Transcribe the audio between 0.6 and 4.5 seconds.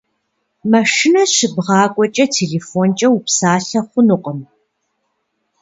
Машинэ щыбгъакӏуэкӏэ телефонкӏэ упсалъэ хъунукъым.